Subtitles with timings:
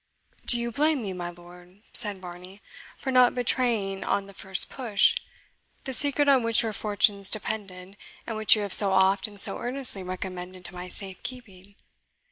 [0.47, 2.59] "Do you blame me, my lord," said Varney,
[2.97, 5.13] "for not betraying, on the first push,
[5.83, 9.59] the secret on which your fortunes depended, and which you have so oft and so
[9.59, 11.75] earnestly recommended to my safe keeping?